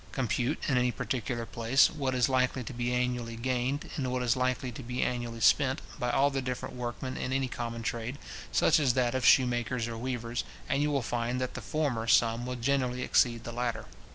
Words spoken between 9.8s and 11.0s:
or weavers, and you